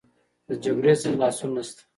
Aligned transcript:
د 0.47 0.49
جګړې 0.63 0.93
څخه 1.01 1.11
خلاصون 1.13 1.49
نشته. 1.55 1.81